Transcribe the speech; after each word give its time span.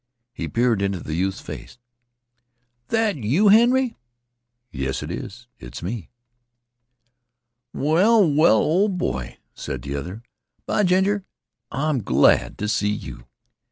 He 0.33 0.47
peered 0.47 0.81
into 0.81 0.99
the 0.99 1.13
youth's 1.13 1.41
face. 1.41 1.77
"That 2.87 3.17
you, 3.17 3.49
Henry?" 3.49 3.95
"Yes, 4.71 5.03
it's 5.03 5.45
it's 5.59 5.83
me." 5.83 6.09
"Well, 7.71 8.27
well, 8.33 8.57
ol' 8.63 8.89
boy," 8.89 9.37
said 9.53 9.83
the 9.83 9.93
other, 9.95 10.23
"by 10.65 10.81
ginger, 10.85 11.23
I'm 11.71 12.01
glad 12.01 12.57
t' 12.57 12.65
see 12.65 12.89
yeh! 12.91 13.21